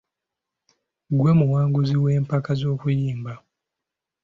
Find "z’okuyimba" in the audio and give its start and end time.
2.59-3.33